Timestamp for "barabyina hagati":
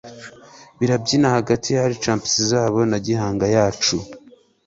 0.77-1.67